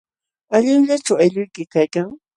¿Allinllachum 0.55 1.17
aylluyki 1.21 1.63
kaykan? 1.73 2.09